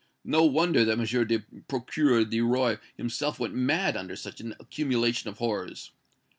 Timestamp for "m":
0.97-1.27